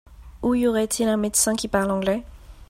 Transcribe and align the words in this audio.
Où 0.41 0.55
y 0.55 0.65
aurait-il 0.67 1.07
un 1.07 1.15
médecin 1.17 1.55
qui 1.55 1.67
parle 1.67 1.91
anglais? 1.91 2.23